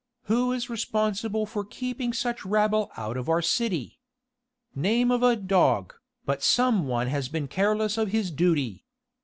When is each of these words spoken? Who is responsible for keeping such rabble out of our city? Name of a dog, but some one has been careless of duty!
Who 0.23 0.51
is 0.51 0.67
responsible 0.67 1.45
for 1.45 1.63
keeping 1.63 2.11
such 2.11 2.43
rabble 2.43 2.91
out 2.97 3.17
of 3.17 3.29
our 3.29 3.43
city? 3.43 3.99
Name 4.73 5.11
of 5.11 5.21
a 5.21 5.35
dog, 5.35 5.93
but 6.25 6.41
some 6.41 6.87
one 6.87 7.05
has 7.05 7.29
been 7.29 7.47
careless 7.47 7.99
of 7.99 8.09
duty! 8.35 8.87